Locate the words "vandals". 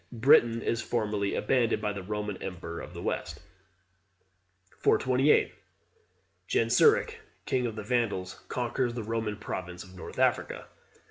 7.83-8.39